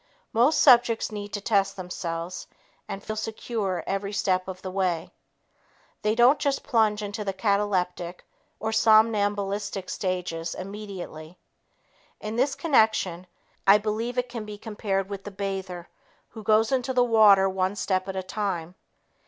Most 0.33 0.59
subjects 0.59 1.11
need 1.11 1.31
to 1.33 1.41
test 1.41 1.75
themselves 1.75 2.47
and 2.87 3.03
feel 3.03 3.15
secure 3.15 3.83
every 3.85 4.11
step 4.13 4.47
of 4.47 4.63
the 4.63 4.71
way. 4.71 5.11
They 6.01 6.15
don't 6.15 6.39
just 6.39 6.63
plunge 6.63 7.03
into 7.03 7.23
the 7.23 7.33
cataleptic 7.33 8.25
or 8.59 8.71
somnambulistic 8.71 9.91
stages 9.91 10.55
immediately. 10.55 11.37
In 12.19 12.35
this 12.35 12.55
connection, 12.55 13.27
I 13.67 13.77
believe 13.77 14.17
it 14.17 14.27
can 14.27 14.43
be 14.43 14.57
compared 14.57 15.07
with 15.07 15.23
the 15.23 15.29
bather 15.29 15.87
who 16.29 16.41
goes 16.41 16.71
into 16.71 16.93
the 16.93 17.03
water 17.03 17.47
one 17.47 17.75
step 17.75 18.07
at 18.07 18.15
a 18.15 18.23
time. 18.23 18.73